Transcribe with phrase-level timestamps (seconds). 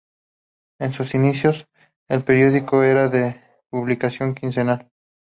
[0.79, 1.67] En sus inicios,
[2.09, 4.89] el periódico era de publicación quincenal.